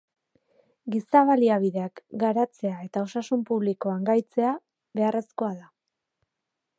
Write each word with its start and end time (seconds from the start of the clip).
Giza 0.93 1.21
baliabideak 1.29 2.01
garatzea 2.23 2.79
eta 2.87 3.03
osasun 3.09 3.45
publikoan 3.51 4.09
gaitzea 4.11 4.55
beharrezkoa 5.01 5.55
da. 5.59 5.71